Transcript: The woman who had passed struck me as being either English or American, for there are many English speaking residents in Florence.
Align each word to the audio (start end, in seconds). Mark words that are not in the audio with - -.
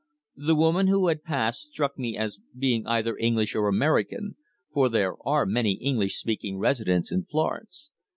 The 0.37 0.55
woman 0.55 0.87
who 0.87 1.09
had 1.09 1.21
passed 1.23 1.69
struck 1.69 1.99
me 1.99 2.17
as 2.17 2.39
being 2.57 2.87
either 2.87 3.15
English 3.19 3.53
or 3.53 3.67
American, 3.67 4.35
for 4.73 4.89
there 4.89 5.13
are 5.27 5.45
many 5.45 5.73
English 5.73 6.15
speaking 6.19 6.57
residents 6.57 7.11
in 7.11 7.25
Florence. 7.25 7.91